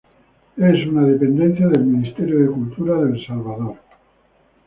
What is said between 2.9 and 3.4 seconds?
de El